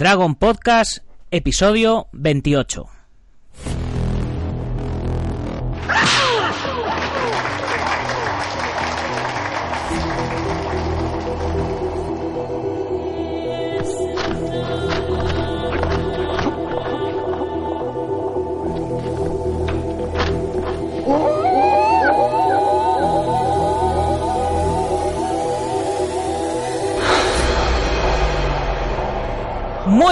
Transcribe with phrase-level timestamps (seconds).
[0.00, 2.99] Dragon Podcast, episodio 28.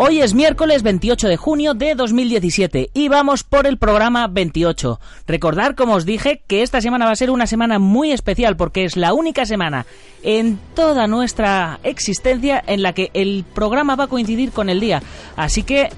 [0.00, 5.00] Hoy es miércoles 28 de junio de 2017 y vamos por el programa 28.
[5.26, 8.84] Recordar, como os dije, que esta semana va a ser una semana muy especial porque
[8.84, 9.86] es la única semana
[10.22, 15.02] en toda nuestra existencia en la que el programa va a coincidir con el día.
[15.34, 15.88] Así que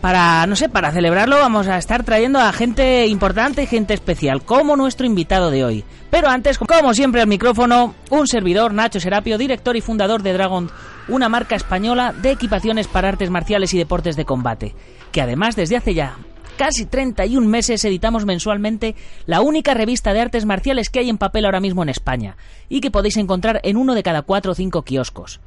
[0.00, 4.42] para, no sé, para celebrarlo vamos a estar trayendo a gente importante y gente especial,
[4.42, 5.84] como nuestro invitado de hoy.
[6.08, 10.70] Pero antes, como siempre al micrófono, un servidor, Nacho Serapio, director y fundador de Dragon,
[11.08, 14.74] una marca española de equipaciones para artes marciales y deportes de combate,
[15.12, 16.16] que además desde hace ya
[16.56, 18.94] casi 31 meses editamos mensualmente
[19.26, 22.36] la única revista de artes marciales que hay en papel ahora mismo en España,
[22.68, 25.40] y que podéis encontrar en uno de cada cuatro o cinco kioscos.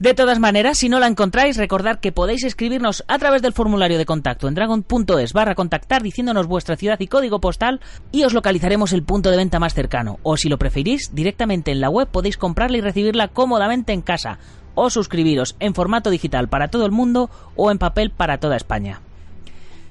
[0.00, 3.98] De todas maneras, si no la encontráis, recordad que podéis escribirnos a través del formulario
[3.98, 8.94] de contacto en dragon.es barra contactar diciéndonos vuestra ciudad y código postal y os localizaremos
[8.94, 10.18] el punto de venta más cercano.
[10.22, 14.38] O si lo preferís, directamente en la web podéis comprarla y recibirla cómodamente en casa.
[14.74, 19.02] O suscribiros en formato digital para todo el mundo o en papel para toda España.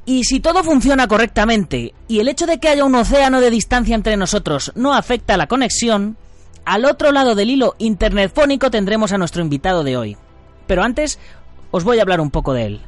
[0.07, 3.93] Y si todo funciona correctamente y el hecho de que haya un océano de distancia
[3.93, 6.17] entre nosotros no afecta a la conexión,
[6.69, 10.17] al otro lado del hilo internetfónico tendremos a nuestro invitado de hoy.
[10.67, 11.17] Pero antes
[11.71, 12.81] os voy a hablar un poco de él.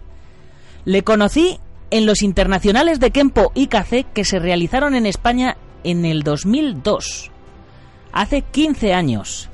[0.85, 1.59] Le conocí
[1.89, 7.31] en los internacionales de Kempo IKC que se realizaron en España en el 2002.
[8.13, 9.49] Hace 15 años.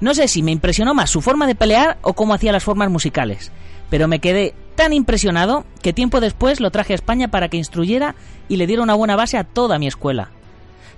[0.00, 2.88] No sé si me impresionó más su forma de pelear o cómo hacía las formas
[2.88, 3.52] musicales,
[3.90, 8.14] pero me quedé tan impresionado que tiempo después lo traje a España para que instruyera
[8.48, 10.30] y le diera una buena base a toda mi escuela.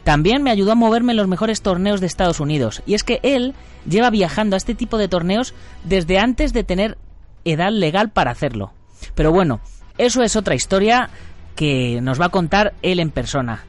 [0.04, 3.20] También me ayudó a moverme en los mejores torneos de Estados Unidos, y es que
[3.22, 3.54] él
[3.88, 6.98] lleva viajando a este tipo de torneos desde antes de tener
[7.44, 8.72] edad legal para hacerlo.
[9.14, 9.60] Pero bueno,
[9.98, 11.10] eso es otra historia
[11.56, 13.64] que nos va a contar él en persona.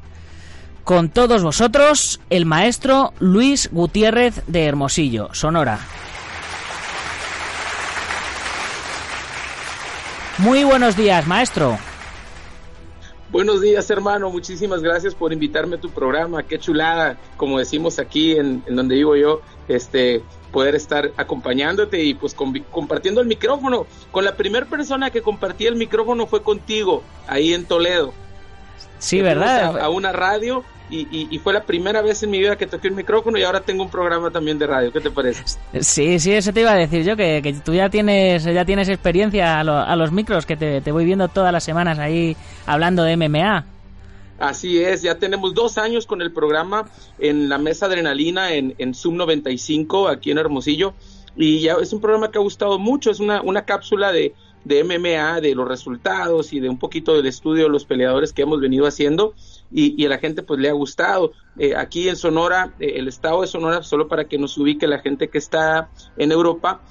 [0.83, 5.79] Con todos vosotros, el maestro Luis Gutiérrez de Hermosillo, Sonora.
[10.39, 11.77] Muy buenos días, maestro.
[13.31, 14.29] Buenos días, hermano.
[14.29, 16.43] Muchísimas gracias por invitarme a tu programa.
[16.43, 20.21] Qué chulada, como decimos aquí en, donde vivo yo, este
[20.51, 23.87] poder estar acompañándote y pues compartiendo el micrófono.
[24.11, 28.13] Con la primera persona que compartía el micrófono fue contigo, ahí en Toledo.
[28.99, 29.79] Sí, ¿verdad?
[29.79, 33.37] A, una radio y, fue la primera vez en mi vida que toqué el micrófono
[33.37, 34.91] y ahora tengo un programa también de radio.
[34.91, 35.43] ¿Qué te parece?
[35.79, 39.59] Sí, sí, eso te iba a decir yo, que, tú ya tienes ya tienes experiencia
[39.59, 42.35] a, los micros, que te, voy viendo todas las semanas ahí
[42.65, 43.65] hablando de MMA.
[44.39, 48.93] Así es, ya tenemos dos años con el programa en la mesa adrenalina en, en
[48.93, 50.93] Zoom 95 aquí en Hermosillo
[51.35, 54.33] y ya es un programa que ha gustado mucho, es una, una cápsula de,
[54.65, 58.41] de MMA, de los resultados y de un poquito del estudio de los peleadores que
[58.41, 59.33] hemos venido haciendo
[59.71, 61.31] y, a la gente pues le ha gustado.
[61.57, 64.99] Eh, aquí en Sonora, eh, el estado de Sonora, solo para que nos ubique la
[64.99, 66.81] gente que está en Europa,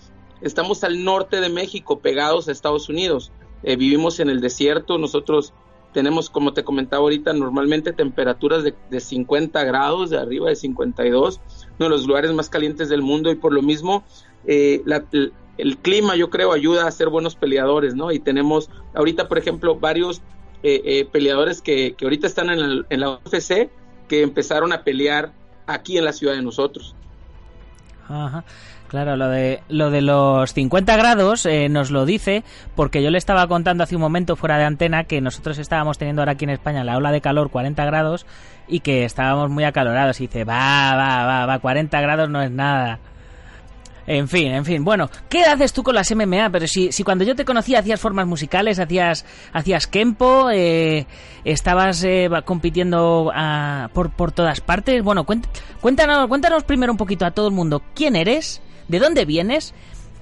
[0.41, 3.32] estamos al norte de México, pegados a Estados Unidos.
[3.62, 5.52] Eh, vivimos en el desierto, nosotros
[5.92, 11.40] tenemos, como te comentaba ahorita, normalmente temperaturas de, de 50 grados, de arriba de 52,
[11.78, 14.04] uno de los lugares más calientes del mundo y por lo mismo
[14.46, 14.84] el,
[15.58, 18.12] el clima yo creo ayuda a ser buenos peleadores, ¿no?
[18.12, 20.22] Y tenemos ahorita, por ejemplo, varios
[20.62, 23.70] eh, eh, peleadores que, que, ahorita están en, en, la UFC
[24.08, 25.32] que empezaron a pelear
[25.66, 26.94] aquí en la ciudad de nosotros.
[28.08, 28.44] Ajá.
[28.90, 32.42] Claro, lo de, lo de los 50 grados eh, nos lo dice
[32.74, 36.22] porque yo le estaba contando hace un momento fuera de antena que nosotros estábamos teniendo
[36.22, 38.26] ahora aquí en España la ola de calor 40 grados
[38.66, 40.20] y que estábamos muy acalorados.
[40.20, 42.98] Y dice, va, va, va, va, 40 grados no es nada.
[44.06, 44.85] En fin, en fin.
[44.85, 46.50] Bueno, ¿qué haces tú con las MMA?
[46.50, 51.06] Pero si, si cuando yo te conocí hacías formas musicales, hacías, hacías Kempo, eh,
[51.44, 55.02] estabas eh, compitiendo ah, por, por todas partes.
[55.02, 59.73] Bueno, cuéntanos, cuéntanos primero un poquito a todo el mundo quién eres, ¿De dónde vienes?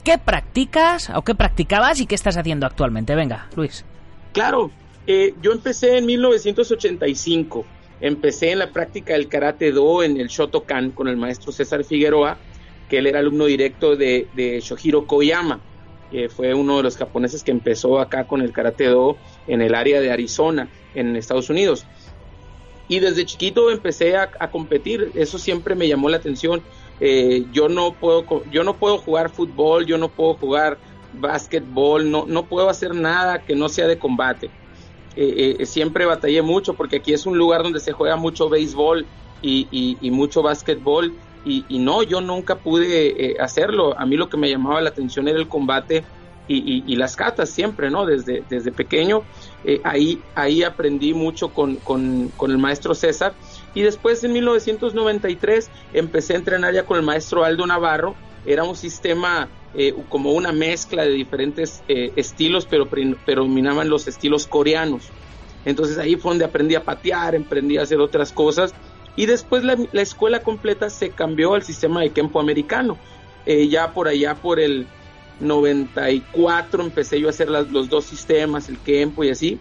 [0.04, 3.14] ¿Qué practicas o qué practicabas y qué estás haciendo actualmente?
[3.14, 3.82] Venga, Luis.
[4.34, 4.70] Claro,
[5.06, 7.64] eh, yo empecé en 1985.
[8.02, 12.36] Empecé en la práctica del karate do en el Shotokan con el maestro César Figueroa,
[12.88, 15.60] que él era alumno directo de, de Shohiro Koyama,
[16.10, 19.74] que fue uno de los japoneses que empezó acá con el karate do en el
[19.74, 21.86] área de Arizona, en Estados Unidos.
[22.88, 26.62] Y desde chiquito empecé a, competir, eso siempre me llamó la atención.
[27.00, 30.78] Eh, yo no puedo yo no puedo jugar fútbol, yo no puedo jugar
[31.12, 34.50] básquetbol, no, no puedo hacer nada que no sea de combate.
[35.16, 39.04] Eh, eh, siempre batallé mucho porque aquí es un lugar donde se juega mucho béisbol
[39.42, 41.12] y, y, mucho básquetbol
[41.44, 43.98] y, no, yo nunca pude hacerlo.
[43.98, 46.04] A mí lo que me llamaba la atención era el combate
[46.48, 48.06] y, las catas siempre, ¿no?
[48.06, 49.22] Desde, desde pequeño.
[49.64, 53.34] Eh, ahí, ahí aprendí mucho con, con, con, el maestro César.
[53.74, 58.14] Y después en 1993 empecé a entrenar ya con el maestro Aldo Navarro.
[58.46, 64.46] Era un sistema eh, como una mezcla de diferentes eh, estilos, pero predominaban los estilos
[64.46, 65.10] coreanos.
[65.64, 68.72] Entonces ahí fue donde aprendí a patear, aprendí a hacer otras cosas.
[69.18, 72.96] Y después la, la escuela completa se cambió al sistema de Kempo americano.
[73.68, 74.86] ya por allá, por el
[75.40, 79.58] 94 empecé yo a hacer los dos sistemas, el Kempo y así.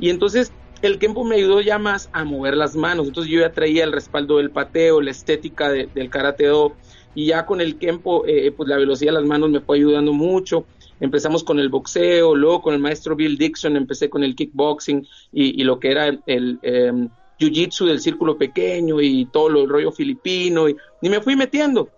[0.00, 3.06] Y entonces el Kempo me ayudó ya más a mover las manos.
[3.08, 6.72] Entonces yo ya traía el respaldo del pateo, la estética del karate do.
[7.14, 10.14] Y ya con el Kempo, eh, pues la velocidad de las manos me fue ayudando
[10.14, 10.64] mucho.
[10.98, 15.62] Empezamos con el boxeo, luego con el maestro Bill Dixon empecé con el kickboxing y,
[15.62, 20.68] lo que era el em, jiu-jitsu del círculo pequeño y todo lo, el rollo filipino.
[20.68, 21.90] y me fui metiendo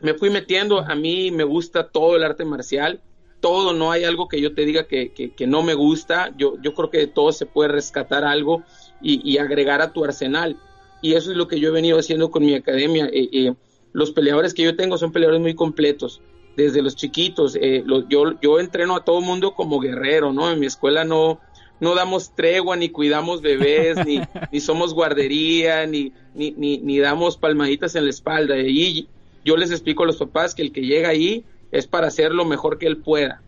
[0.00, 3.00] me fui metiendo, a mí me gusta todo el arte marcial,
[3.40, 6.74] todo, no hay algo que yo te diga que, que, no me gusta, yo, yo
[6.74, 8.62] creo que de todo se puede rescatar algo
[9.00, 10.56] y, agregar a tu arsenal.
[11.02, 13.06] Y eso es lo que yo he venido haciendo con mi academia.
[13.06, 13.54] Eh, eh,
[13.92, 16.22] los peleadores que yo tengo son peleadores muy completos,
[16.56, 17.56] desde los chiquitos.
[17.60, 20.50] Eh, yo, yo entreno a todo mundo como guerrero, ¿no?
[20.50, 21.38] En mi escuela no,
[21.80, 24.20] no damos tregua, ni cuidamos bebés, ni,
[24.52, 28.58] ni somos guardería, ni, ni, ni, ni, damos palmaditas en la espalda.
[28.58, 29.08] Y
[29.44, 32.44] yo les explico a los papás que el que llega ahí es para hacer lo
[32.44, 33.42] mejor que él pueda,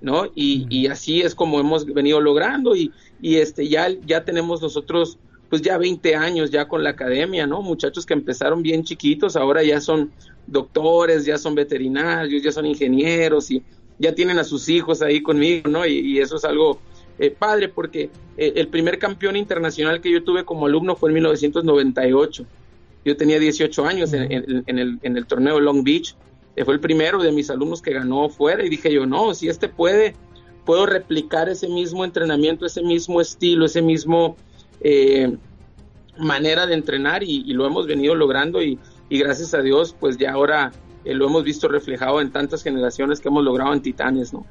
[0.00, 0.30] ¿no?
[0.34, 5.18] Y, así es como hemos venido logrando y, y, este ya, ya tenemos nosotros
[5.52, 7.60] pues ya 20 años ya con la academia, ¿no?
[7.60, 10.10] Muchachos que empezaron bien chiquitos, ahora ya son
[10.46, 13.62] doctores, ya son veterinarios, ya son ingenieros y
[13.98, 15.86] ya tienen a sus hijos ahí conmigo, ¿no?
[15.86, 16.80] Y, eso es algo
[17.22, 21.14] eh, padre porque eh, el primer campeón internacional que yo tuve como alumno fue en
[21.14, 22.46] 1998
[23.04, 24.30] yo tenía 18 años en,
[24.66, 26.14] el, en el torneo Long Beach.
[26.54, 29.48] Eh, fue el primero de mis alumnos que ganó fuera y dije yo, no, si
[29.48, 30.14] este puede,
[30.64, 34.36] puedo replicar ese mismo entrenamiento, ese mismo estilo, ese mismo
[36.18, 38.78] manera de entrenar y, lo hemos venido logrando y,
[39.10, 40.72] gracias a Dios, pues ya ahora
[41.04, 44.46] eh, lo hemos visto reflejado en tantas generaciones que hemos logrado en Titanes, ¿no?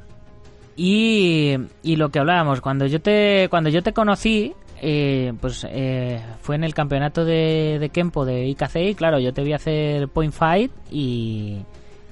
[0.75, 6.19] Y, y lo que hablábamos, cuando yo te, cuando yo te conocí, eh, pues eh,
[6.41, 10.07] fue en el campeonato de, de Kempo de IKC y claro, yo te vi hacer
[10.07, 11.59] point fight y,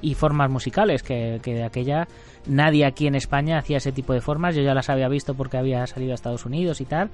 [0.02, 2.08] y formas musicales, que, que, de aquella
[2.46, 5.58] nadie aquí en España hacía ese tipo de formas, yo ya las había visto porque
[5.58, 7.10] había salido a Estados Unidos y tal,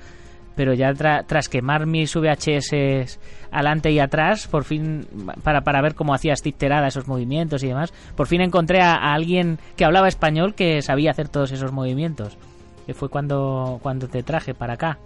[0.55, 3.17] pero ya tras quemar mis VHS
[3.51, 5.07] adelante y atrás, por fin,
[5.43, 6.55] para, para ver cómo hacía Steve
[6.87, 11.29] esos movimientos y demás, por fin encontré a, alguien que hablaba español que sabía hacer
[11.29, 12.37] todos esos movimientos,
[12.85, 14.99] que fue cuando, cuando te traje para acá.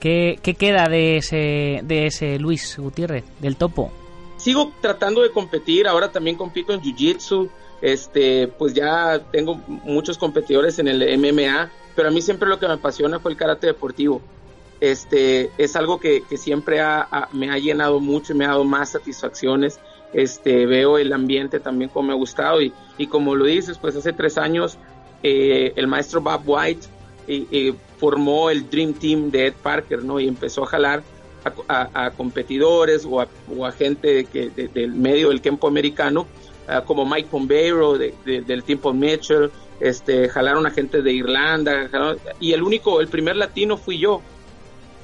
[0.00, 3.90] ¿Qué, queda de ese, de ese Luis Gutiérrez, del topo?
[4.36, 7.48] Sigo tratando de competir, ahora también compito en Jiu-Jitsu,
[7.80, 12.68] este, pues ya tengo muchos competidores en el MMA, pero a mí siempre lo que
[12.68, 14.22] me apasiona fue el karate deportivo.
[14.80, 16.80] Este, es algo que, siempre
[17.32, 19.80] me ha llenado mucho y me ha dado más satisfacciones.
[20.12, 23.94] Este, veo el ambiente también como me ha gustado y, y como lo dices, pues
[23.94, 24.78] hace tres años
[25.22, 26.86] eh, el maestro Bob White
[27.26, 30.20] eh, formó el Dream Team de Ed Parker, ¿no?
[30.20, 31.02] Y empezó a jalar
[31.68, 36.26] a, competidores o a, gente que, del medio del campo americano,
[36.66, 41.88] ah, como Mike Pombero del Team Mitchell, este, jalaron a gente de Irlanda,
[42.40, 44.20] y el único, el primer latino fui yo.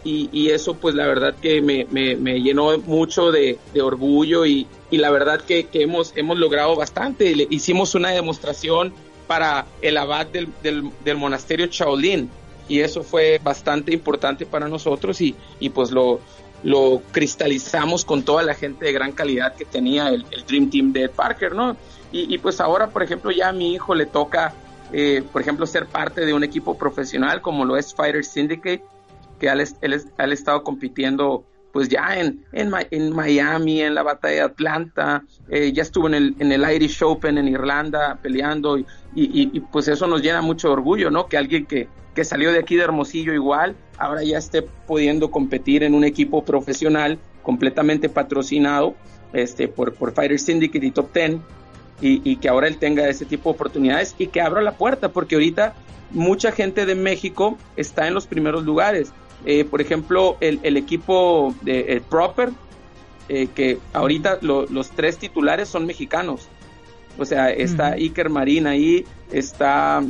[0.06, 5.66] Y, eso pues la verdad que me, llenó mucho de, orgullo y, la verdad que,
[5.72, 7.46] hemos, hemos logrado bastante.
[7.50, 8.92] hicimos una demostración
[9.26, 12.28] para el abad del, del, monasterio Shaolin
[12.68, 16.20] y eso fue bastante importante para nosotros y, y pues lo,
[16.64, 21.04] lo cristalizamos con toda la gente de gran calidad que tenía el, Dream Team de
[21.04, 21.76] Ed Parker, ¿no?
[22.16, 24.54] Y, pues ahora, por ejemplo, ya a mi hijo le toca,
[24.92, 28.84] eh, por ejemplo, ser parte de un equipo profesional como lo es Fighter Syndicate,
[29.38, 34.40] que él, él estado compitiendo pues ya en, en, en Miami, en la batalla de
[34.42, 38.86] Atlanta, eh, ya estuvo en el, en el Irish Open en Irlanda peleando y,
[39.16, 41.26] y, pues eso nos llena mucho orgullo, ¿no?
[41.26, 45.82] Que alguien que, que salió de aquí de Hermosillo igual, ahora ya esté pudiendo competir
[45.82, 48.94] en un equipo profesional completamente patrocinado
[49.32, 51.42] este, por, por Fighter Syndicate y Top Ten
[52.00, 55.08] y, y, que ahora él tenga ese tipo de oportunidades y que abra la puerta,
[55.08, 55.74] porque ahorita
[56.12, 59.12] mucha gente de México está en los primeros lugares.
[59.44, 62.50] Eh, por ejemplo, el, el equipo de Proper,
[63.28, 66.48] eh, que ahorita los tres titulares son mexicanos.
[67.18, 70.02] O sea, está Iker Marín ahí, está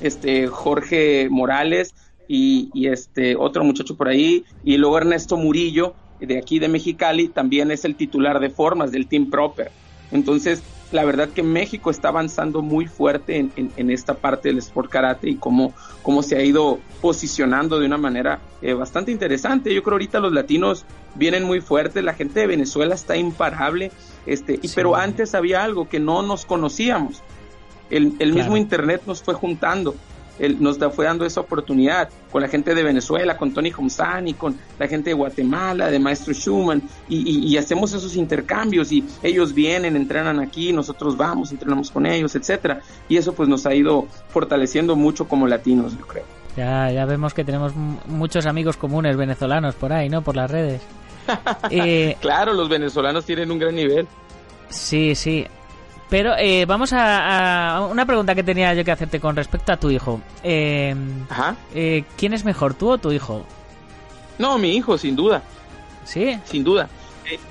[0.00, 1.94] este Jorge Morales
[2.26, 7.28] y, y, este otro muchacho por ahí, y luego Ernesto Murillo, de aquí de Mexicali,
[7.28, 9.70] también es el titular de formas del Team Proper.
[10.10, 10.62] Entonces,
[10.94, 15.28] la verdad que México está avanzando muy fuerte en, en, esta parte del sport karate
[15.28, 15.74] y cómo,
[16.04, 19.74] cómo se ha ido posicionando de una manera eh, bastante interesante.
[19.74, 20.84] Yo creo ahorita los latinos
[21.16, 23.90] vienen muy fuertes, la gente de Venezuela está imparable,
[24.24, 27.22] este, y, pero antes había algo que no nos conocíamos.
[27.90, 29.96] El, el mismo internet nos fue juntando
[30.38, 34.56] él nos fue dando esa oportunidad con la gente de Venezuela, con Tony Homsani, con
[34.78, 40.40] la gente de Guatemala, de Maestro Schumann, y, hacemos esos intercambios y ellos vienen, entrenan
[40.40, 45.26] aquí, nosotros vamos, entrenamos con ellos, etcétera, y eso pues nos ha ido fortaleciendo mucho
[45.28, 46.24] como latinos, yo creo.
[46.56, 50.22] Ya, ya vemos que tenemos muchos amigos comunes venezolanos por ahí, ¿no?
[50.22, 50.82] Por las redes.
[51.70, 54.06] Eh, claro, los venezolanos tienen un gran nivel.
[54.68, 55.46] Sí, sí.
[56.10, 59.90] Pero eh, vamos a, una pregunta que tenía yo que hacerte con respecto a tu
[59.90, 60.20] hijo.
[60.42, 60.94] Eh,
[61.28, 61.56] Ajá.
[61.74, 63.44] Eh, ¿Quién es mejor, tú o tu hijo?
[64.38, 65.42] No, mi hijo, sin duda.
[66.04, 66.38] ¿Sí?
[66.44, 66.88] Sin duda.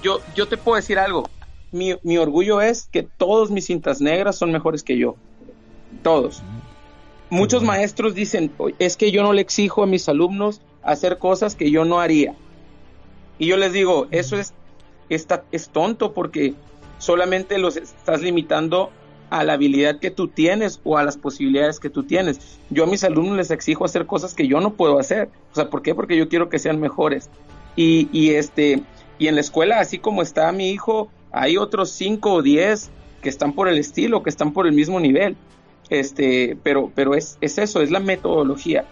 [0.02, 1.30] yo, yo te puedo decir algo.
[1.72, 5.16] Mi, mi, orgullo es que todos mis cintas negras son mejores que yo.
[6.04, 6.44] Todos.
[7.30, 11.72] Muchos maestros dicen, es que yo no le exijo a mis alumnos hacer cosas que
[11.72, 12.36] yo no haría.
[13.40, 14.54] Y yo les digo, eso es,
[15.10, 16.54] está, es tonto porque
[16.98, 18.92] solamente los estás limitando
[19.30, 22.60] a la habilidad que tú tienes o a las posibilidades que tú tienes.
[22.70, 25.30] Yo a mis alumnos les exijo hacer cosas que yo no puedo hacer.
[25.52, 25.96] O sea, ¿por qué?
[25.96, 27.32] Porque yo quiero que sean mejores.
[27.76, 28.84] Y, y este,
[29.18, 32.92] y en la escuela, así como está mi hijo, hay otros cinco o diez
[33.24, 35.36] que están por el estilo, que están por el mismo nivel.
[35.90, 38.86] Este, pero, pero es, es eso, es la metodología.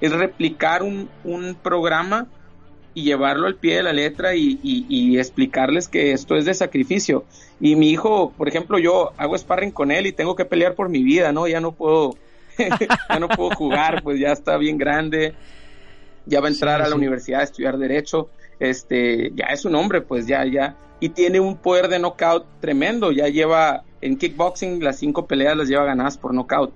[0.00, 2.28] Es replicar un, un programa
[2.98, 7.24] y llevarlo al pie de la letra y, explicarles que esto es de sacrificio.
[7.60, 10.88] Y mi hijo, por ejemplo, yo hago sparring con él y tengo que pelear por
[10.88, 11.46] mi vida, ¿no?
[11.46, 12.16] Ya no puedo,
[12.58, 15.34] ya no puedo jugar, pues ya está bien grande,
[16.26, 20.00] ya va a entrar a la universidad a estudiar derecho, este, ya es un hombre,
[20.00, 24.98] pues ya, ya, y tiene un poder de knockout tremendo, ya lleva en kickboxing las
[24.98, 26.72] cinco peleas las lleva ganadas por knockout,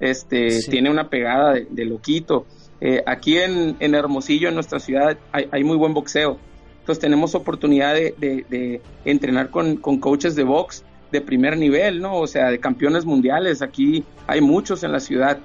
[0.00, 2.46] este, tiene una pegada de loquito
[2.80, 6.38] eh, aquí en, Hermosillo, en nuestra ciudad, hay, muy buen boxeo.
[6.80, 12.16] Entonces tenemos oportunidad de, entrenar con, coaches de box de primer nivel, ¿no?
[12.16, 13.62] O sea, de campeones mundiales.
[13.62, 15.38] Aquí hay muchos en la ciudad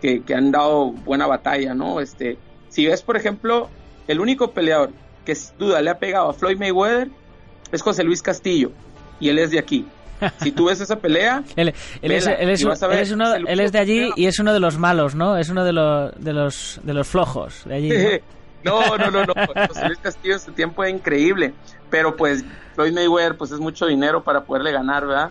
[0.00, 2.00] que, han dado buena batalla, ¿no?
[2.00, 3.68] Este, si ves, por ejemplo,
[4.08, 4.90] el único peleador
[5.24, 7.10] que duda le ha pegado a Floyd Mayweather
[7.72, 8.72] es José Luis Castillo,
[9.20, 9.86] y él es de aquí.
[10.42, 11.72] Si tú ves esa pelea, él,
[12.02, 12.24] es,
[13.72, 15.36] de allí y es uno de los malos, ¿no?
[15.36, 18.20] Es uno de los, de los, de los flojos de allí.
[18.64, 18.80] ¿no?
[18.98, 19.34] no, no, no,
[19.68, 21.52] José Luis Castillo este tiempo es increíble,
[21.88, 25.30] pero pues Floyd Mayweather pues es mucho dinero para poderle ganar, ¿verdad?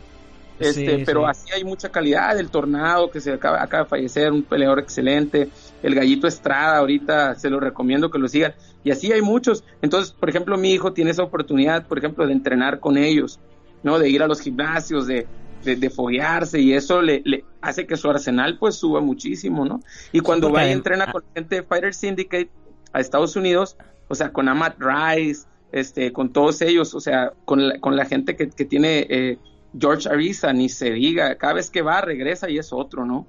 [0.60, 4.43] Este, pero así hay mucha calidad, el Tornado que se acaba, acaba de fallecer, un
[4.43, 5.50] peleador excelente,
[5.81, 8.53] el Gallito Estrada, ahorita se lo recomiendo que lo sigan,
[8.84, 9.63] y así hay muchos.
[9.81, 13.39] Entonces, por ejemplo, mi hijo tiene esa oportunidad, por ejemplo, de entrenar con ellos.
[13.84, 14.00] ¿No?
[14.00, 15.28] De ir a los gimnasios, de,
[15.64, 19.82] de, foguearse y eso le, le, hace que su arsenal pues suba muchísimo, ¿no?
[20.12, 22.50] Y cuando va y entrena con gente de Fighter Syndicate
[22.94, 27.68] a Estados Unidos, o sea, con Amat Rice, este, con todos ellos, o sea, con
[27.68, 29.38] la, con la gente que, que tiene eh,
[29.78, 33.28] George Ariza, ni se diga, cada vez que va regresa y es otro, ¿no?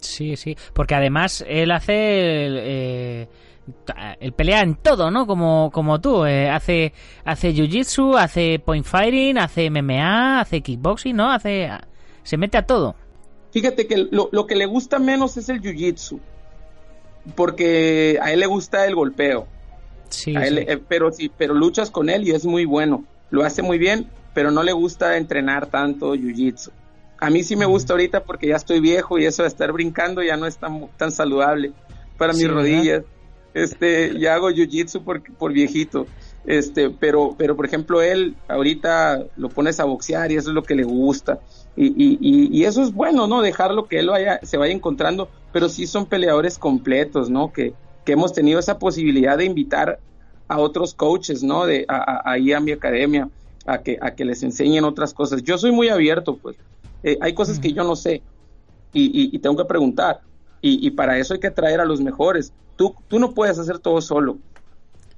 [0.00, 1.94] Sí, sí, porque además él hace...
[1.96, 3.28] Eh
[4.20, 5.26] él pelea en todo, ¿no?
[5.26, 6.24] Como, como tú.
[6.24, 6.92] Eh, hace
[7.24, 11.30] hace jiu-jitsu, hace point fighting, hace MMA, hace kickboxing, ¿no?
[11.30, 11.70] Hace
[12.22, 12.94] se mete a todo.
[13.52, 16.20] Fíjate que lo, lo que le gusta menos es el jiu-jitsu.
[17.34, 19.46] Porque a él le gusta el golpeo.
[20.10, 23.04] Sí, eh, pero sí, pero luchas con él y es muy bueno.
[23.30, 26.70] Lo hace muy bien, pero no le gusta entrenar tanto jiu-jitsu.
[27.18, 30.22] A mí sí me gusta ahorita porque ya estoy viejo y eso de estar brincando
[30.22, 31.72] ya no es tan, tan saludable
[32.18, 33.04] para mis rodillas
[33.54, 36.06] este, ya hago jiu-jitsu por, por viejito.
[36.46, 40.62] Este, pero, pero por ejemplo, él ahorita lo pones a boxear y eso es lo
[40.62, 41.40] que le gusta.
[41.76, 43.40] Y, y, y, eso es bueno, ¿no?
[43.40, 47.52] Dejarlo que él vaya, se vaya encontrando, pero sí son peleadores completos, ¿no?
[47.52, 47.72] Que,
[48.04, 49.98] que hemos tenido esa posibilidad de invitar
[50.46, 51.64] a otros coaches, ¿no?
[51.66, 53.28] De ahí a, mi academia,
[53.66, 55.42] a que, a que les enseñen otras cosas.
[55.42, 56.56] Yo soy muy abierto, pues.
[57.02, 58.22] Eh, hay cosas que yo no sé
[58.92, 60.20] y, tengo que preguntar.
[60.66, 62.54] Y, para eso hay que traer a los mejores.
[62.76, 64.38] Tú, tú no puedes hacer todo solo.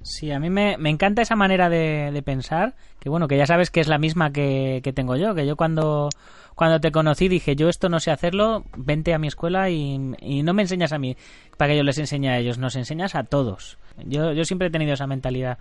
[0.03, 3.79] Sí, a mí me, encanta esa manera de, pensar, que bueno, que ya sabes que
[3.79, 6.09] es la misma que, que tengo yo, que yo cuando
[6.57, 10.55] cuando te conocí dije, yo esto no sé hacerlo, vente a mi escuela y, no
[10.55, 11.17] me enseñas a mí
[11.59, 13.79] para que yo les enseñe a ellos, nos enseñas a todos.
[14.07, 15.59] Yo, yo siempre he tenido esa mentalidad.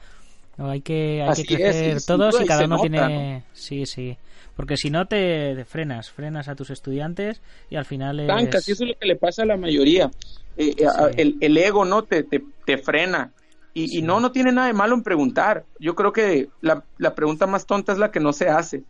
[0.57, 3.43] Hay que, hay que crecer todos y cada uno tiene...
[3.53, 4.17] Sí, sí.
[4.55, 8.67] Porque si no te frenas, frenas a tus estudiantes y al final es...
[8.67, 10.09] y eso es lo que le pasa a la mayoría.
[10.55, 12.03] Eh, eh, el, ego, ¿no?
[12.03, 13.31] Te, te, frena.
[13.73, 15.65] Y, y, no, no tiene nada de malo en preguntar.
[15.79, 18.83] Yo creo que la, la pregunta más tonta es la que no se hace.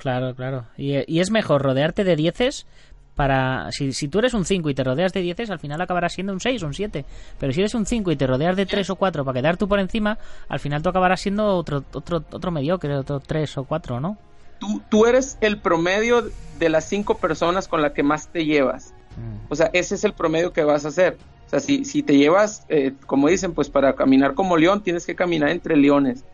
[0.00, 0.64] Claro, claro.
[0.78, 2.66] Y, es mejor rodearte de dieces
[3.14, 3.70] para...
[3.72, 6.32] Si, si tú eres un 5 y te rodeas de dieces, al final acabarás siendo
[6.32, 7.04] un 6 o un 7.
[7.38, 9.68] Pero si eres un 5 y te rodeas de 3 o 4 para quedar tú
[9.68, 14.00] por encima, al final tú acabarás siendo otro, otro, otro mediocre, otro 3 o 4,
[14.00, 14.16] ¿no?
[14.58, 16.24] Tú, tú eres el promedio
[16.58, 18.94] de las 5 personas con las que más te llevas.
[19.16, 19.52] Mm.
[19.52, 21.16] O sea, ese es el promedio que vas a hacer.
[21.46, 25.04] O sea, si, si te llevas, eh, como dicen, pues para caminar como león, tienes
[25.04, 26.24] que caminar entre leones.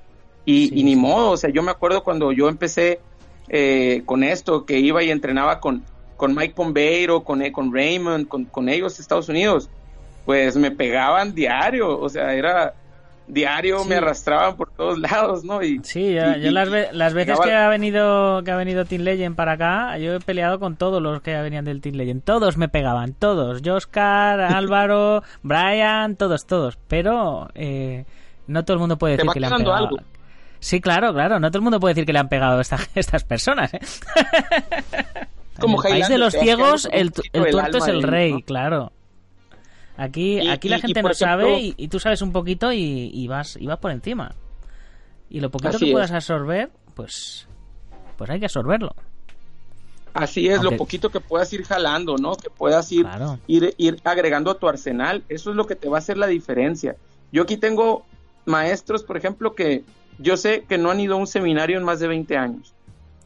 [0.44, 3.00] Y, y ni modo, o sea, yo me acuerdo cuando yo empecé
[3.48, 5.84] eh, con esto, que iba y entrenaba con,
[6.16, 9.68] con Mike Pombeiro, con, eh, con Raymond, con, con ellos Estados Unidos,
[10.24, 12.74] pues me pegaban diario, o sea, era
[13.28, 15.62] diario me arrastraban por todos lados, ¿no?
[15.62, 19.52] Y, sí, yo las, las, veces que ha venido que ha venido Team Legend para
[19.52, 23.14] acá, yo he peleado con todos los que venían del Team Legend, todos me pegaban,
[23.14, 28.04] todos, Joscar, Álvaro, Brian, todos, todos, pero eh,
[28.46, 29.74] no todo el mundo puede decir que le han pegado.
[29.74, 29.96] Algo.
[30.58, 31.38] Sí, claro, claro.
[31.38, 32.62] No todo el mundo puede decir que le han pegado a
[32.94, 33.74] estas personas.
[33.74, 33.80] ¿eh?
[35.60, 38.92] Como en el país de los ciegos, el, el tuerto es el rey, claro.
[39.96, 43.78] Aquí, aquí la gente no sabe y, tú sabes un poquito y, vas, y vas
[43.78, 44.34] por encima.
[45.28, 47.48] Y lo poquito que puedas absorber, pues,
[48.16, 48.94] pues hay que absorberlo.
[50.12, 52.36] Así es, lo poquito que puedas ir jalando, ¿no?
[52.36, 53.06] Que puedas ir,
[53.46, 55.24] ir, ir agregando a tu arsenal.
[55.28, 56.96] Eso es lo que te va a hacer la diferencia.
[57.32, 58.06] Yo aquí tengo
[58.46, 59.84] maestros, por ejemplo, que
[60.18, 62.76] yo sé que no han ido a un seminario en más de 20 años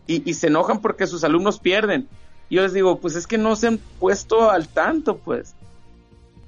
[0.07, 2.09] y, se enojan porque sus alumnos pierden.
[2.51, 5.55] Yo les digo, pues es que no se han puesto al tanto, pues.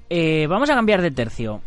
[0.09, 1.61] Eh, vamos a cambiar de tercio,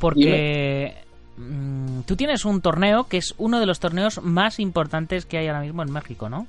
[0.00, 0.96] porque
[1.36, 5.48] mm, tú tienes un torneo que es uno de los torneos más importantes que hay
[5.48, 6.46] ahora mismo en México, ¿no?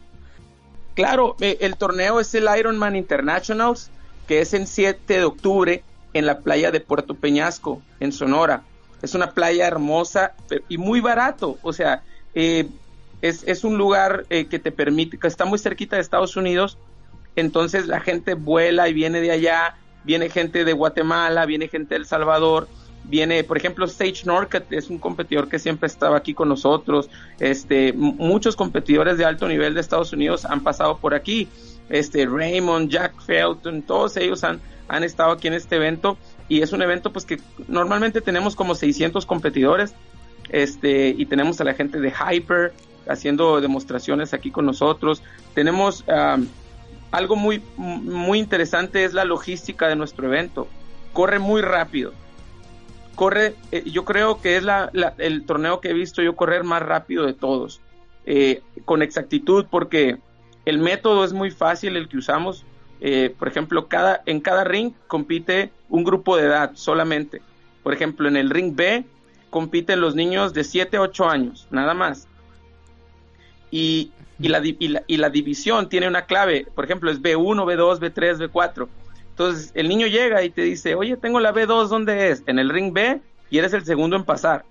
[0.95, 3.91] Claro, eh, el torneo es el Ironman Internationals,
[4.27, 8.63] que es en 7 de octubre en la playa de Puerto Peñasco, en Sonora.
[9.01, 10.33] Es una playa hermosa
[10.67, 11.59] y muy barato.
[11.61, 12.01] O sea,
[12.33, 12.67] eh,
[13.21, 16.77] es, un lugar eh, que te permite, que está muy cerquita de Estados Unidos.
[17.37, 19.75] Entonces la gente vuela y viene de allá.
[20.03, 22.67] Viene gente de Guatemala, viene gente de El Salvador.
[23.03, 27.09] Viene, por ejemplo, Stage Norcat es un competidor que siempre estaba aquí con nosotros.
[27.39, 31.47] Este, muchos competidores de alto nivel de Estados Unidos han pasado por aquí.
[31.89, 36.17] Este, Raymond, Jack Felton, todos ellos han, han estado aquí en este evento
[36.49, 39.93] y es un evento pues que normalmente tenemos como 600 competidores
[40.49, 42.73] este y tenemos a la gente de Hyper
[43.07, 45.21] haciendo demostraciones aquí con nosotros
[45.53, 46.05] tenemos
[47.11, 50.67] algo muy muy interesante es la logística de nuestro evento
[51.13, 52.13] corre muy rápido
[53.15, 56.81] corre eh, yo creo que es la, el torneo que he visto yo correr más
[56.81, 57.81] rápido de todos
[58.25, 60.17] eh, con exactitud porque
[60.65, 62.65] el método es muy fácil el que usamos
[62.99, 67.41] eh, por ejemplo, cada, en cada ring compite un grupo de edad solamente.
[67.83, 69.05] Por ejemplo, en el ring B
[69.49, 72.27] compiten los niños de 7 a 8 años, nada más.
[73.69, 74.61] Y, y, la,
[75.07, 78.87] y, la, división tiene una clave, por ejemplo, es B1, B2, B3, B4.
[79.29, 82.43] Entonces, el niño llega y te dice, oye, tengo la B2, ¿dónde es?
[82.47, 84.65] En el ring B y eres el segundo en pasar.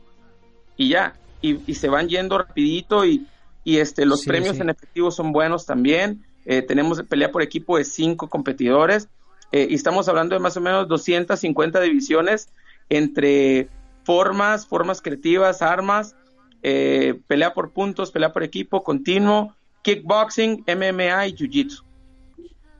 [0.77, 3.27] Y ya, y, se van yendo rapidito y,
[3.65, 6.25] y este, los premios en efectivo son buenos también.
[6.45, 9.09] Eh, tenemos pelea por equipo de cinco competidores
[9.51, 12.49] eh, y estamos hablando de más o menos 250 divisiones
[12.89, 13.69] entre
[14.05, 16.15] formas, formas creativas, armas,
[16.63, 19.56] eh, pelea por puntos, pelea por equipo, continuo,
[19.87, 21.83] kickboxing, MMA y jiu-jitsu.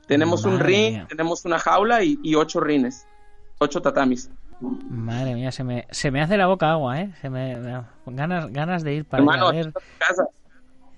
[0.07, 3.07] Tenemos un ring, tenemos una jaula y, ocho rines,
[3.59, 4.29] ocho tatamis.
[4.59, 7.13] Madre mía, se me, se me hace la boca agua, ¿eh?
[7.21, 7.55] Se me,
[8.07, 9.71] ganas, ganas de ir para Hermano, ver.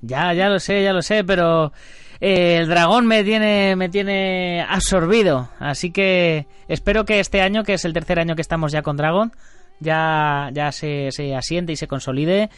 [0.02, 1.74] Ya, ya lo sé, ya lo sé, pero
[2.22, 5.50] eh, el dragón me tiene, me tiene absorbido.
[5.60, 8.98] Así que espero que este año, que es el tercer año que estamos ya con
[8.98, 9.32] Dragon,
[9.80, 12.50] ya, ya se, se asiente y se consolide.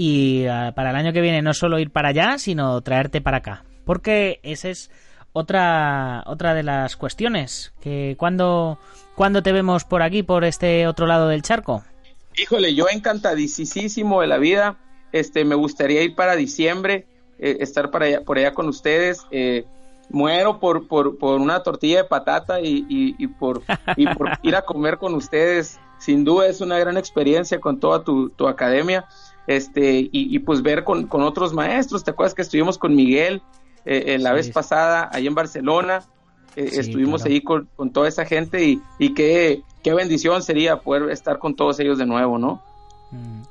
[0.00, 3.38] Y ah, para el año que viene no solo ir para allá, sino traerte para
[3.38, 3.64] acá.
[3.84, 4.92] Porque esa es
[5.32, 7.72] otra, otra de las cuestiones.
[7.80, 8.78] Que cuando,
[9.16, 11.82] cuando te vemos por aquí, por este otro lado del charco.
[12.36, 14.76] Híjole, yo encantadísimo de la vida.
[15.10, 17.08] Este, me gustaría ir para diciembre,
[17.40, 19.26] eh, estar para allá, por allá con ustedes.
[19.32, 19.64] Eh,
[20.10, 23.64] muero por, por, una tortilla de patata y, y, por,
[23.96, 25.80] y por ir a comer con ustedes.
[25.98, 29.04] Sin duda es una gran experiencia con toda tu, tu academia.
[29.48, 32.04] Este, y, pues ver con, con, otros maestros.
[32.04, 33.42] ¿Te acuerdas que estuvimos con Miguel
[33.84, 36.04] eh, la vez pasada, ahí en Barcelona?
[36.54, 41.38] estuvimos ahí con, con, toda esa gente y, y qué, qué bendición sería poder estar
[41.38, 42.62] con todos ellos de nuevo, ¿no?
[43.12, 43.42] Mm.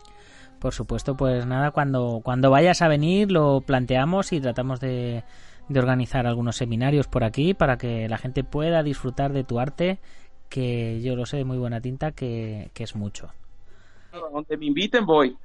[0.60, 5.24] Por supuesto, pues nada, cuando, cuando vayas a venir lo planteamos y tratamos de,
[5.70, 10.00] de organizar algunos seminarios por aquí para que la gente pueda disfrutar de tu arte,
[10.50, 13.30] que yo lo sé de muy buena tinta, que, es mucho.
[14.12, 15.38] Donde me inviten voy.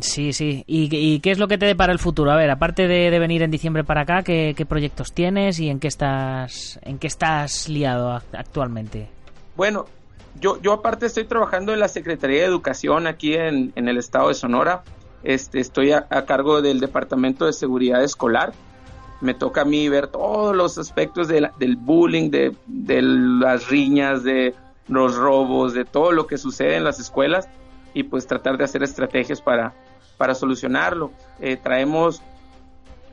[0.00, 0.64] Sí, sí.
[0.66, 2.30] ¿Y, qué es lo que te depara el futuro?
[2.30, 5.88] A ver, aparte de, venir en diciembre para acá, ¿qué, proyectos tienes y en qué
[5.88, 9.08] estás, en qué estás liado actualmente?
[9.56, 9.86] Bueno,
[10.40, 14.34] yo, yo aparte estoy trabajando en la Secretaría de Educación aquí en, el estado de
[14.34, 14.82] Sonora.
[15.22, 18.52] Este, estoy a, cargo del Departamento de Seguridad Escolar.
[19.20, 22.56] Me toca a mí ver todos los aspectos del bullying, de,
[23.02, 24.54] las riñas, de
[24.88, 27.48] los robos, de todo lo que sucede en las escuelas
[27.94, 29.74] y pues tratar de hacer estrategias para,
[30.16, 31.10] para solucionarlo.
[31.40, 32.22] Eh, traemos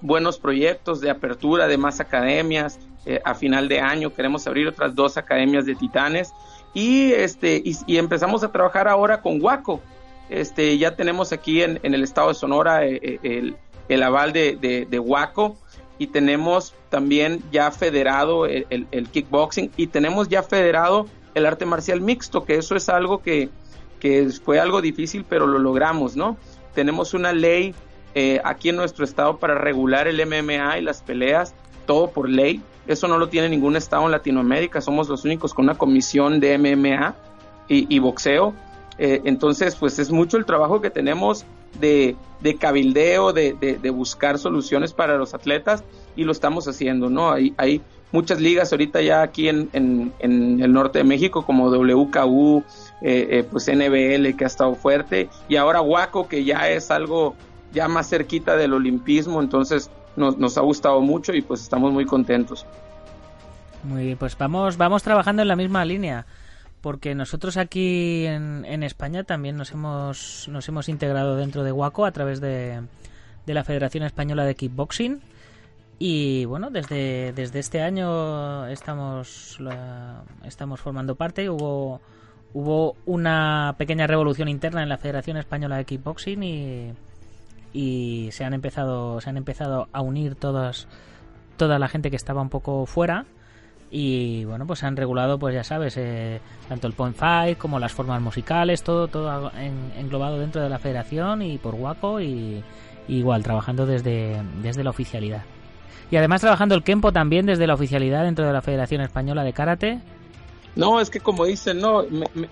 [0.02, 2.80] buenos proyectos de apertura de más academias.
[3.06, 6.34] Eh, a final de año queremos abrir otras dos academias de titanes
[6.74, 9.82] y este y, empezamos a trabajar ahora con Waco.
[10.30, 13.54] Este, ya tenemos aquí en, el estado de Sonora eh, eh,
[13.88, 15.58] el, aval de, de, Waco
[15.98, 22.46] y tenemos también ya federado el, kickboxing y tenemos ya federado el arte marcial mixto,
[22.46, 23.50] que eso es algo que,
[24.00, 26.38] que fue algo difícil, pero lo logramos, ¿no?
[26.74, 27.74] Tenemos una ley
[28.16, 31.54] eh, aquí en nuestro estado para regular el MMA y las peleas,
[31.86, 32.62] todo por ley.
[32.88, 36.58] Eso no lo tiene ningún estado en Latinoamérica, somos los únicos con una comisión de
[36.58, 37.16] MMA
[37.68, 38.56] y, boxeo.
[38.98, 41.46] Eh, entonces, pues es mucho el trabajo que tenemos
[41.80, 42.16] de,
[42.60, 45.84] cabildeo, de, buscar soluciones para los atletas
[46.16, 47.32] y lo estamos haciendo, ¿no?
[47.32, 49.70] Hay muchas ligas ahorita ya aquí en,
[50.20, 52.64] el norte de México como WKU,
[53.02, 57.36] eh, eh, pues NBL que ha estado fuerte y ahora Waco que ya es algo
[57.72, 62.06] ya más cerquita del olimpismo, entonces nos, nos ha gustado mucho y pues estamos muy
[62.06, 62.66] contentos.
[63.84, 66.26] Muy bien, pues vamos, vamos trabajando en la misma línea,
[66.82, 72.06] porque nosotros aquí en, en España también nos hemos, nos hemos integrado dentro de WACO
[72.06, 72.82] a través de,
[73.46, 75.22] de la Federación Española de Kickboxing.
[76.00, 79.60] Y bueno, desde, desde este año estamos,
[80.46, 81.50] estamos formando parte.
[81.50, 82.00] Hubo,
[82.54, 86.94] hubo una pequeña revolución interna en la Federación Española de Kickboxing y,
[87.74, 90.88] y se han empezado se han empezado a unir todas
[91.58, 93.26] toda la gente que estaba un poco fuera
[93.92, 97.80] y bueno pues se han regulado pues ya sabes eh, tanto el point fight como
[97.80, 99.52] las formas musicales todo todo
[99.98, 102.64] englobado dentro de la federación y por Waco y,
[103.08, 105.44] igual trabajando desde desde la oficialidad
[106.12, 109.54] y además trabajando el Kempo también desde la oficialidad dentro de la Federación Española de
[109.54, 110.00] Karate.
[110.76, 112.06] No es que como dicen no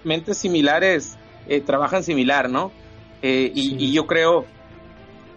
[0.03, 2.71] mentes similares eh, trabajan similar no
[3.21, 4.45] eh, y yo creo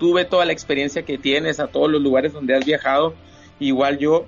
[0.00, 3.14] tuve toda la experiencia que tienes, a todos los lugares donde has viajado,
[3.60, 4.24] igual yo,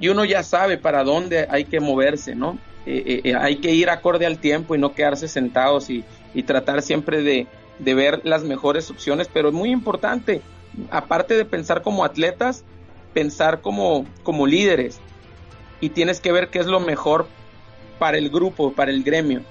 [0.00, 2.56] y uno ya sabe para dónde hay que moverse, ¿no?
[2.86, 6.04] Eh, eh, eh, hay que ir acorde al tiempo y no quedarse sentados y,
[6.46, 7.48] tratar siempre de,
[7.80, 10.40] ver las mejores opciones, pero es muy importante,
[10.90, 12.64] aparte de pensar como atletas,
[13.14, 15.00] pensar como, como líderes
[15.80, 17.26] y tienes que ver qué es lo mejor
[17.98, 19.42] para el grupo, para el gremio.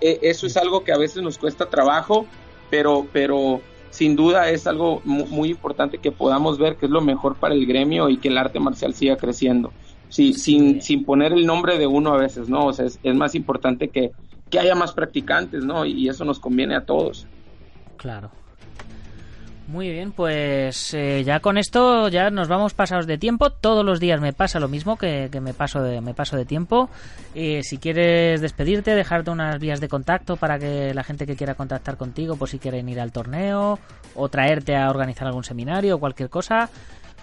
[0.00, 2.26] eso es algo que a veces nos cuesta trabajo,
[2.70, 7.36] pero, pero sin duda es algo muy, importante que podamos ver que es lo mejor
[7.36, 9.72] para el gremio y que el arte marcial siga creciendo.
[10.08, 12.66] Sí, sin, sin poner el nombre de uno a veces, ¿no?
[12.66, 14.10] O sea, es, más importante que,
[14.50, 15.84] que haya más practicantes, ¿no?
[15.84, 17.26] Y eso nos conviene a todos.
[17.96, 18.30] Claro,
[19.66, 23.50] muy bien, pues eh, ya con esto ya nos vamos pasados de tiempo.
[23.50, 26.90] Todos los días me pasa lo mismo que, me paso de me paso de tiempo.
[27.34, 31.96] Si quieres despedirte, dejarte unas vías de contacto para que la gente que quiera contactar
[31.96, 33.78] contigo, por si quieren ir al torneo
[34.14, 36.68] o traerte a organizar algún seminario o cualquier cosa,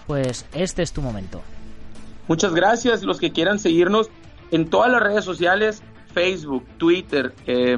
[0.08, 1.42] pues este es tu momento.
[2.28, 3.04] Muchas gracias.
[3.04, 4.10] Los que quieran seguirnos
[4.52, 7.78] en todas las redes sociales, Facebook, Twitter, eh,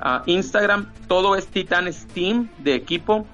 [0.00, 3.26] ah, Instagram, todo es Titan Steam de equipo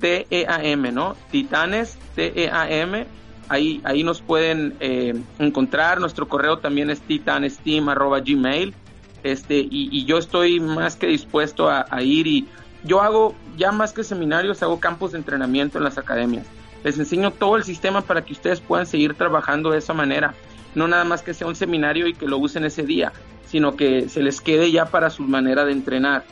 [0.00, 1.16] T-E-A-M, ¿no?
[1.30, 3.06] Titanes, T-E-A-M.
[3.48, 6.00] Ahí, ahí nos pueden eh, encontrar.
[6.00, 8.74] Nuestro correo también es titanesteam.gmail.
[9.22, 12.46] Este, y, yo estoy más que dispuesto a, ir y
[12.84, 16.46] yo hago, ya más que seminarios, hago campos de entrenamiento en las academias.
[16.84, 20.34] Les enseño todo el sistema para que ustedes puedan seguir trabajando de esa manera.
[20.74, 23.12] No nada más que sea un seminario y que lo usen ese día,
[23.46, 26.24] sino que se les quede ya para su manera de entrenar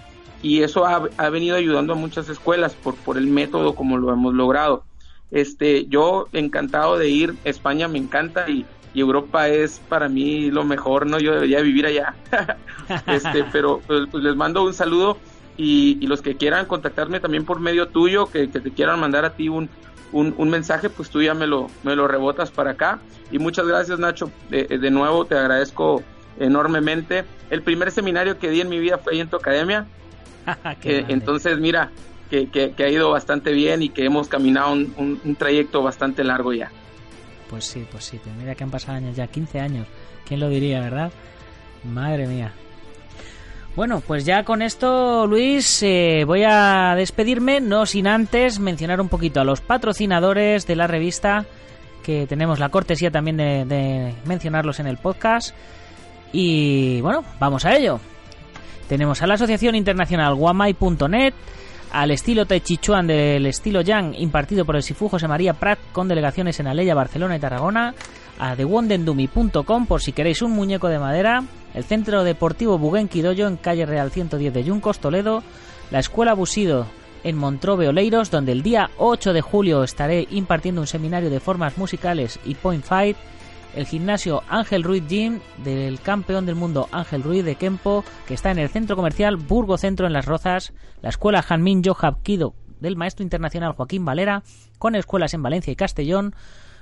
[0.47, 4.13] y eso ha, ha, venido ayudando a muchas escuelas por, por el método como lo
[4.13, 4.85] hemos logrado.
[5.33, 10.65] Este, yo encantado de ir, España me encanta y, y Europa es para mí lo
[10.65, 11.19] mejor, ¿no?
[11.19, 12.15] Yo debería vivir allá.
[13.09, 15.19] este, pero pues, pues, les mando un saludo
[15.57, 19.25] y, y, los que quieran contactarme también por medio tuyo, que, que te quieran mandar
[19.25, 19.69] a ti un,
[20.13, 23.01] un, un, mensaje, pues tú ya me lo, me lo rebotas para acá.
[23.33, 24.31] Y muchas gracias, Nacho.
[24.49, 26.05] De, de nuevo, te agradezco
[26.39, 27.25] enormemente.
[27.51, 29.87] El primer seminario que di en mi vida fue ahí en tu academia
[30.85, 31.91] Eh, entonces, mira,
[32.31, 36.71] que, ha ido bastante bien y que hemos caminado un, trayecto bastante largo ya.
[37.51, 39.87] Pues sí, pues sí, pues mira que han pasado años ya, 15 años.
[40.27, 41.13] ¿Quién lo diría, verdad?
[41.85, 42.53] Madre mía.
[43.77, 49.09] Bueno, pues ya con esto, Luis, eh, voy a despedirme, no sin antes mencionar un
[49.09, 51.45] poquito a los patrocinadores de la revista,
[52.03, 55.55] que tenemos la cortesía también de mencionarlos en el podcast.
[56.33, 58.01] Y bueno, vamos a ello.
[58.89, 61.35] Tenemos a la Asociación Internacional Guamay.net,
[61.93, 66.61] al estilo Techichuan del estilo Yang, impartido por el Sifu José María Prat, con delegaciones
[66.61, 67.95] en Aleya, Barcelona y Tarragona,
[68.39, 71.43] a TheWondendumi.com por si queréis un muñeco de madera,
[71.75, 75.43] el Centro Deportivo Buguen Quidoyo en Calle Real 110 de Yuncos, Toledo,
[75.91, 76.87] la Escuela Busido
[77.25, 81.77] en Montrobe Oleiros, donde el día 8 de julio estaré impartiendo un seminario de formas
[81.77, 83.17] musicales y point fight,
[83.77, 88.51] el gimnasio Ángel Ruiz Gym del campeón del mundo Ángel Ruiz de Kempo, que está
[88.51, 92.97] en el centro comercial Burgo Centro en Las Rozas, la escuela Janmin Johab Kido del
[92.97, 94.43] maestro internacional Joaquín Valera,
[94.79, 96.35] con escuelas en Valencia y Castellón,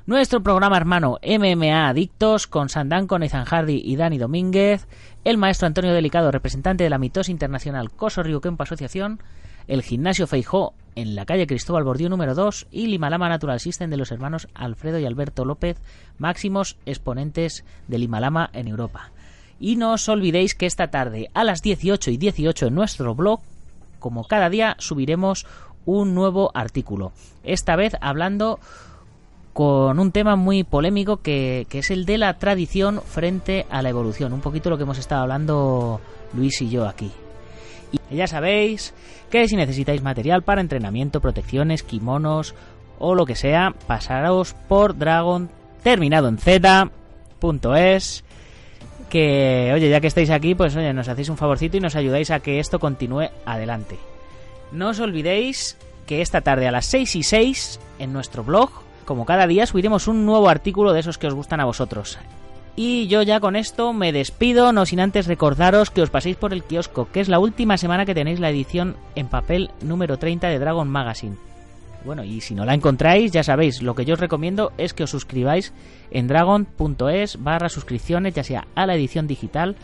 [0.07, 4.87] nuestro programa hermano MMA Adictos con Sandán, con Hardy y Dani Domínguez,
[5.25, 9.21] el maestro Antonio Delicado, representante de la Mitos Internacional Coso Río Kempo Asociación,
[9.69, 13.97] el Gimnasio Feijó en la calle Cristóbal Bordiú número 2 y Limalama Natural System de
[13.97, 15.79] los hermanos Alfredo y Alberto López,
[16.19, 19.11] máximos exponentes del Limalama en Europa.
[19.59, 23.41] Y no os olvidéis que esta tarde a las 18 y 18 en nuestro blog,
[23.99, 25.47] como cada día, subiremos
[25.87, 27.13] un nuevo artículo.
[27.43, 28.59] Esta vez hablando
[29.53, 33.91] con un tema muy polémico que, que, es el de la tradición frente a la
[33.91, 34.33] evolución.
[34.33, 36.01] Un poquito lo que hemos estado hablando
[36.35, 37.13] Luis y yo aquí.
[38.11, 38.95] Y ya sabéis
[39.31, 42.55] que si necesitáis material para entrenamiento, protecciones, kimonos
[42.99, 45.51] o lo que sea, pasaros por Dragon
[45.83, 48.25] terminado en Z.es
[49.11, 52.31] que, oye, ya que estáis aquí, pues oye, nos hacéis un favorcito y nos ayudáis
[52.31, 53.99] a que esto continúe adelante.
[54.73, 55.77] No os olvidéis
[56.07, 58.71] que esta tarde a las 6 y 6 en nuestro blog,
[59.05, 62.19] como cada día, subiremos un nuevo artículo de esos que os gustan a vosotros.
[62.77, 66.53] Y yo ya con esto me despido, no sin antes recordaros que os paséis por
[66.53, 70.49] el kiosco, que es la última semana que tenéis la edición en papel número 30
[70.49, 71.37] de Dragon Magazine.
[72.05, 75.05] Bueno, y si no la encontráis, ya sabéis, lo que yo os recomiendo es que
[75.05, 75.73] os suscribáis
[76.11, 79.77] en dragon.es barra suscripciones, ya sea a la edición digital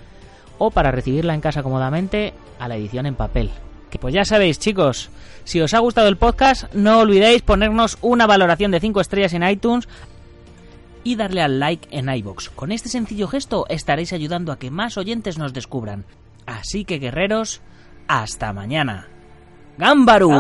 [0.59, 3.51] o para recibirla en casa cómodamente a la edición en papel.
[3.89, 5.11] Que pues ya sabéis, chicos,
[5.45, 9.49] si os ha gustado el podcast, no olvidéis ponernos una valoración de 5 estrellas en
[9.49, 9.89] iTunes,
[11.05, 12.51] y darle al like en iBox.
[12.51, 16.05] Con este sencillo gesto estaréis ayudando a que más oyentes nos descubran.
[16.47, 17.61] Así que guerreros,
[18.09, 19.09] hasta mañana.
[19.79, 20.31] ¡Gámbaru!